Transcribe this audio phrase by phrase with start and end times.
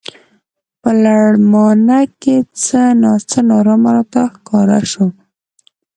[0.81, 5.05] په لړمانه کې څه نا څه نا ارامه راته ښکاره شو.